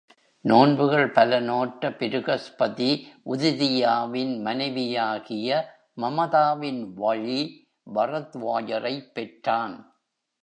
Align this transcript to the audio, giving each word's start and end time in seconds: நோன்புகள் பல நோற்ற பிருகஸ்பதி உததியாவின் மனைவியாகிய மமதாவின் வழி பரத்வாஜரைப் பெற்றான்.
நோன்புகள் 0.41 1.09
பல 1.09 1.39
நோற்ற 1.39 1.89
பிருகஸ்பதி 1.89 3.07
உததியாவின் 3.25 4.41
மனைவியாகிய 4.41 5.69
மமதாவின் 5.97 6.91
வழி 6.95 7.67
பரத்வாஜரைப் 7.93 9.11
பெற்றான். 9.13 9.99